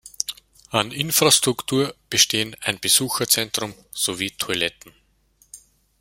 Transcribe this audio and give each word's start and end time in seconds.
An 0.71 0.91
Infrastruktur 0.91 1.93
bestehen 2.09 2.55
ein 2.61 2.79
Besucherzentrum 2.79 3.75
sowie 3.91 4.31
Toiletten. 4.31 4.91